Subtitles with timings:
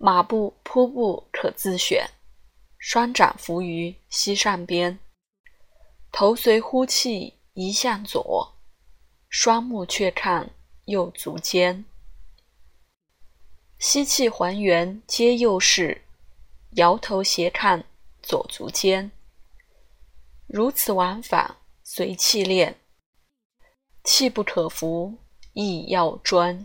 [0.00, 2.08] 马步扑步可自选，
[2.78, 5.00] 双掌扶于膝上边，
[6.12, 8.54] 头随呼气移向左，
[9.28, 10.50] 双目却看
[10.84, 11.84] 右足尖。
[13.80, 16.02] 吸气还原接右势，
[16.76, 17.84] 摇头斜看
[18.22, 19.10] 左足尖。
[20.46, 22.78] 如此往返随气练，
[24.04, 25.18] 气不可服
[25.54, 26.64] 亦要专。